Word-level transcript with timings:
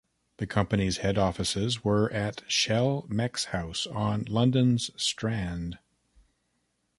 The 0.37 0.47
company's 0.47 0.97
head 0.97 1.19
offices 1.19 1.83
were 1.83 2.11
at 2.11 2.41
Shell 2.51 3.05
Mex 3.07 3.45
House 3.53 3.85
on 3.85 4.23
London's 4.25 4.89
Strand. 4.99 5.77